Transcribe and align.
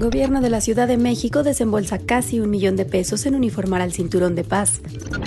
Gobierno 0.00 0.40
de 0.40 0.48
la 0.48 0.62
Ciudad 0.62 0.88
de 0.88 0.96
México 0.96 1.42
desembolsa 1.42 1.98
casi 1.98 2.40
un 2.40 2.48
millón 2.48 2.74
de 2.74 2.86
pesos 2.86 3.26
en 3.26 3.34
uniformar 3.34 3.82
al 3.82 3.92
Cinturón 3.92 4.34
de 4.34 4.44
Paz. 4.44 4.80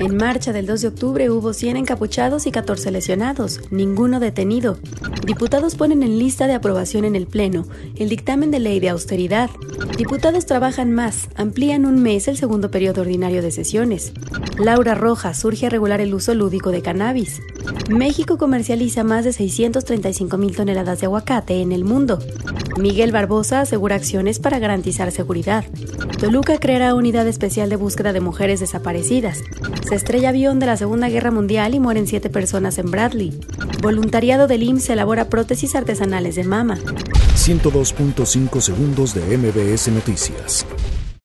En 0.00 0.16
marcha 0.16 0.54
del 0.54 0.64
2 0.64 0.80
de 0.80 0.88
octubre 0.88 1.28
hubo 1.28 1.52
100 1.52 1.76
encapuchados 1.76 2.46
y 2.46 2.50
14 2.50 2.90
lesionados, 2.90 3.60
ninguno 3.70 4.20
detenido. 4.20 4.78
Diputados 5.26 5.74
ponen 5.74 6.02
en 6.02 6.18
lista 6.18 6.46
de 6.46 6.54
aprobación 6.54 7.04
en 7.04 7.14
el 7.14 7.26
Pleno 7.26 7.66
el 7.96 8.08
dictamen 8.08 8.50
de 8.50 8.58
ley 8.58 8.80
de 8.80 8.88
austeridad. 8.88 9.50
Diputados 9.98 10.46
trabajan 10.46 10.92
más, 10.92 11.28
amplían 11.34 11.84
un 11.84 12.02
mes 12.02 12.26
el 12.26 12.38
segundo 12.38 12.70
periodo 12.70 13.02
ordinario 13.02 13.42
de 13.42 13.50
sesiones. 13.50 14.14
Laura 14.58 14.94
Rojas 14.94 15.38
surge 15.38 15.66
a 15.66 15.70
regular 15.70 16.00
el 16.00 16.14
uso 16.14 16.32
lúdico 16.32 16.70
de 16.70 16.80
cannabis. 16.80 17.42
México 17.90 18.38
comercializa 18.38 19.04
más 19.04 19.26
de 19.26 19.34
635 19.34 20.38
mil 20.38 20.56
toneladas 20.56 21.00
de 21.00 21.06
aguacate 21.06 21.60
en 21.60 21.72
el 21.72 21.84
mundo. 21.84 22.18
Miguel 22.78 23.12
Barbosa 23.12 23.60
asegura 23.60 23.96
acciones 23.96 24.38
para 24.38 24.58
garantizar 24.58 25.12
seguridad. 25.12 25.64
Toluca 26.18 26.58
creará 26.58 26.94
unidad 26.94 27.26
especial 27.28 27.68
de 27.68 27.76
búsqueda 27.76 28.12
de 28.12 28.20
mujeres 28.20 28.60
desaparecidas. 28.60 29.42
Se 29.86 29.94
estrella 29.94 30.30
avión 30.30 30.58
de 30.58 30.66
la 30.66 30.76
Segunda 30.76 31.08
Guerra 31.08 31.30
Mundial 31.30 31.74
y 31.74 31.80
mueren 31.80 32.06
siete 32.06 32.30
personas 32.30 32.78
en 32.78 32.90
Bradley. 32.90 33.38
Voluntariado 33.80 34.46
del 34.46 34.62
IMSS 34.62 34.90
elabora 34.90 35.28
prótesis 35.28 35.74
artesanales 35.74 36.34
de 36.34 36.44
mama. 36.44 36.78
102.5 37.36 38.60
segundos 38.60 39.14
de 39.14 39.36
MBS 39.36 39.88
Noticias. 39.88 40.66